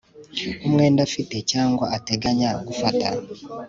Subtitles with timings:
[0.65, 3.07] umwenda afite cyangwa ateganya gufata